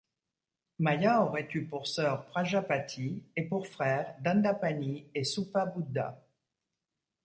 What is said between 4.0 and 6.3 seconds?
Dandapāni et Suppabuddha.